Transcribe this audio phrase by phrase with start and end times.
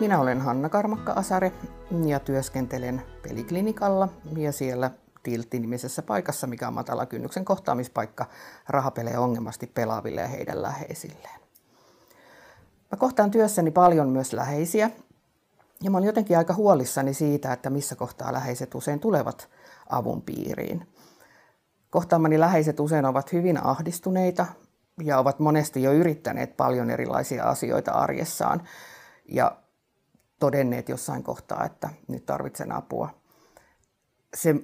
[0.00, 1.52] Minä olen Hanna Karmakka-Asare
[2.06, 4.90] ja työskentelen peliklinikalla ja siellä
[5.22, 8.26] Tiltti-nimisessä paikassa, mikä on matala kynnyksen kohtaamispaikka
[8.68, 11.40] rahapelejä ongelmasti pelaaville ja heidän läheisilleen.
[12.90, 14.90] Mä kohtaan työssäni paljon myös läheisiä
[15.82, 19.48] ja mä olen jotenkin aika huolissani siitä, että missä kohtaa läheiset usein tulevat
[19.88, 20.88] avun piiriin.
[21.90, 24.46] Kohtaamani läheiset usein ovat hyvin ahdistuneita
[25.02, 28.62] ja ovat monesti jo yrittäneet paljon erilaisia asioita arjessaan
[29.28, 29.56] ja
[30.40, 33.08] todenneet jossain kohtaa, että nyt tarvitsen apua.
[34.34, 34.54] Se,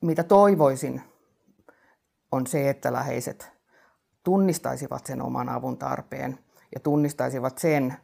[0.00, 1.02] mitä toivoisin,
[2.32, 3.52] on se, että läheiset
[4.22, 6.38] tunnistaisivat sen oman avun tarpeen
[6.74, 7.96] ja tunnistaisivat sen,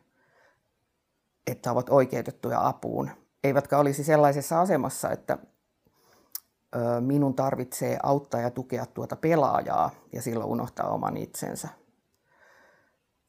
[1.46, 3.10] että ovat oikeutettuja apuun,
[3.44, 5.38] eivätkä olisi sellaisessa asemassa, että
[7.00, 11.68] minun tarvitsee auttaa ja tukea tuota pelaajaa ja silloin unohtaa oman itsensä.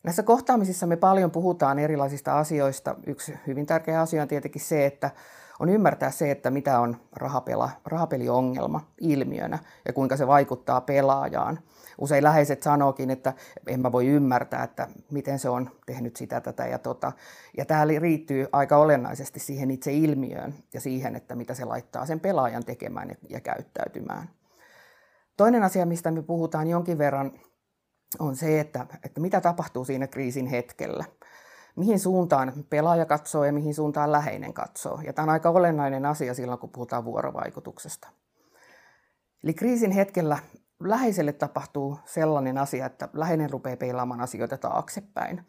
[0.04, 2.96] Näissä kohtaamisissa me paljon puhutaan erilaisista asioista.
[3.08, 5.12] Yksi hyvin tärkeä asia on tietenkin se, että
[5.60, 11.60] on ymmärtää se, että mitä on rahapela, rahapeliongelma ilmiönä ja kuinka se vaikuttaa pelaajaan.
[11.98, 13.34] Usein läheiset sanookin, että
[13.68, 17.12] en mä voi ymmärtää, että miten se on tehnyt sitä, tätä ja tota.
[17.58, 22.20] Ja tämä riittyy aika olennaisesti siihen itse ilmiöön ja siihen, että mitä se laittaa sen
[22.20, 24.30] pelaajan tekemään ja käyttäytymään.
[25.38, 27.32] Toinen asia, mistä me puhutaan jonkin verran,
[28.20, 31.06] on se, että, että mitä tapahtuu siinä kriisin hetkellä
[31.76, 35.02] mihin suuntaan pelaaja katsoo ja mihin suuntaan läheinen katsoo.
[35.06, 38.08] Ja tämä on aika olennainen asia silloin, kun puhutaan vuorovaikutuksesta.
[39.44, 40.38] Eli kriisin hetkellä
[40.80, 45.42] läheiselle tapahtuu sellainen asia, että läheinen rupeaa peilaamaan asioita taaksepäin.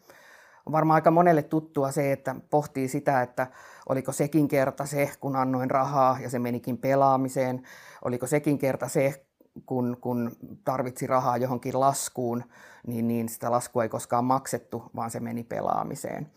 [0.65, 3.47] On varmaan aika monelle tuttua se, että pohtii sitä, että
[3.89, 7.63] oliko sekin kerta se, kun annoin rahaa ja se menikin pelaamiseen.
[8.05, 9.25] Oliko sekin kerta se,
[9.65, 10.31] kun, kun
[10.63, 12.43] tarvitsi rahaa johonkin laskuun,
[12.87, 16.31] niin, niin sitä laskua ei koskaan maksettu, vaan se meni pelaamiseen.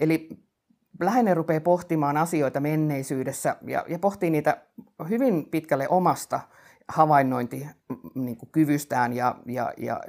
[0.00, 0.28] Eli
[1.00, 4.62] läheinen rupeaa pohtimaan asioita menneisyydessä ja, ja pohtii niitä
[5.08, 6.40] hyvin pitkälle omasta
[6.88, 10.00] havainnointikyvystään ja, ja, ja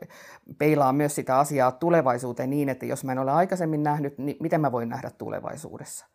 [0.57, 4.61] peilaa myös sitä asiaa tulevaisuuteen niin, että jos mä en ole aikaisemmin nähnyt, niin miten
[4.61, 6.05] mä voin nähdä tulevaisuudessa.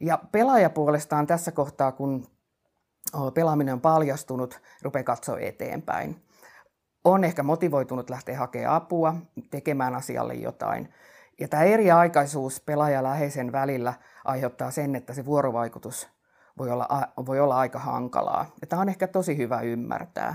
[0.00, 2.26] Ja pelaaja puolestaan tässä kohtaa, kun
[3.34, 6.22] pelaaminen on paljastunut, rupeaa katsoa eteenpäin.
[7.04, 9.14] On ehkä motivoitunut lähteä hakemaan apua,
[9.50, 10.94] tekemään asialle jotain.
[11.40, 13.94] Ja tämä eriaikaisuus pelaaja läheisen välillä
[14.24, 16.08] aiheuttaa sen, että se vuorovaikutus
[16.58, 16.88] voi olla,
[17.26, 18.46] voi olla aika hankalaa.
[18.60, 20.34] Ja tämä on ehkä tosi hyvä ymmärtää.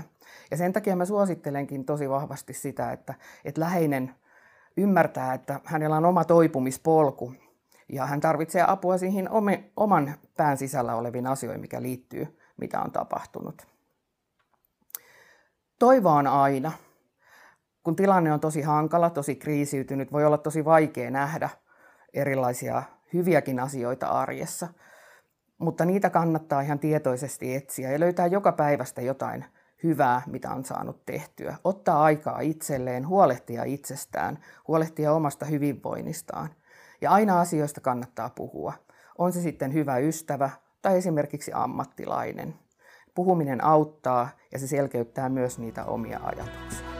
[0.50, 4.14] Ja sen takia mä suosittelenkin tosi vahvasti sitä, että, että läheinen
[4.76, 7.34] ymmärtää, että hänellä on oma toipumispolku
[7.88, 9.28] ja hän tarvitsee apua siihen
[9.76, 13.66] oman pään sisällä oleviin asioihin, mikä liittyy mitä on tapahtunut.
[15.78, 16.72] Toivo on aina.
[17.82, 21.50] Kun tilanne on tosi hankala, tosi kriisiytynyt, voi olla tosi vaikea nähdä
[22.14, 24.68] erilaisia hyviäkin asioita arjessa.
[25.58, 29.44] Mutta niitä kannattaa ihan tietoisesti etsiä ja löytää joka päivästä jotain
[29.82, 31.56] hyvää, mitä on saanut tehtyä.
[31.64, 36.48] Ottaa aikaa itselleen, huolehtia itsestään, huolehtia omasta hyvinvoinnistaan.
[37.00, 38.72] Ja aina asioista kannattaa puhua.
[39.18, 40.50] On se sitten hyvä ystävä,
[40.82, 42.54] tai esimerkiksi ammattilainen.
[43.14, 46.91] Puhuminen auttaa ja se selkeyttää myös niitä omia ajatuksia.